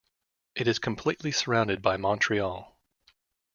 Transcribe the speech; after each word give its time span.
It 0.55 0.67
is 0.67 0.79
completely 0.79 1.31
surrounded 1.31 1.83
by 1.83 1.97
Montreal. 1.97 2.75